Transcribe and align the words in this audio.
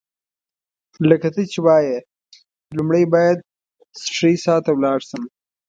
لکه 1.09 1.27
ته 1.35 1.41
چي 1.51 1.59
وايې، 1.65 1.95
لومړی 2.77 3.03
باید 3.13 3.37
سټریسا 4.01 4.55
ته 4.65 4.71
ولاړ 4.73 4.99
شم. 5.09 5.23